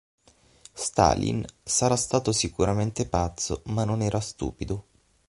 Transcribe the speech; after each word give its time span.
Stalin 0.73 1.45
sarà 1.61 1.95
stato 1.95 2.31
sicuramente 2.31 3.05
pazzo 3.07 3.61
ma 3.65 3.83
non 3.83 4.01
era 4.01 4.19
stupido. 4.19 4.85